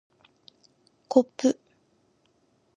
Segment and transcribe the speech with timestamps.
[1.07, 1.59] こっぷ